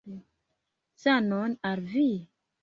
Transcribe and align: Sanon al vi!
Sanon 1.03 1.55
al 1.73 1.85
vi! 1.93 2.09